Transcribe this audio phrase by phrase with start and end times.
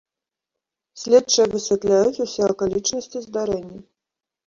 [1.01, 3.79] Следчыя высвятляюць усе акалічнасці здарэння.